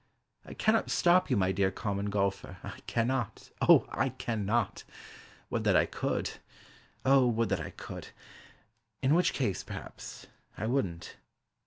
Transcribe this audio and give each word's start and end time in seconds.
I 0.43 0.55
cannot 0.55 0.89
stop 0.89 1.29
you, 1.29 1.37
my 1.37 1.51
dear 1.51 1.69
Common 1.69 2.07
Golfer, 2.09 2.57
I 2.63 2.79
cannot, 2.87 3.51
O 3.61 3.85
I 3.91 4.09
cannot! 4.09 4.83
Would 5.51 5.63
that 5.65 5.75
I 5.75 5.85
could. 5.85 6.39
O 7.05 7.27
would 7.27 7.49
that 7.49 7.61
I 7.61 7.69
could! 7.69 8.07
In 9.03 9.13
which 9.13 9.31
case, 9.31 9.61
perhaps, 9.61 10.25
I 10.57 10.65
wouldn't. 10.65 11.17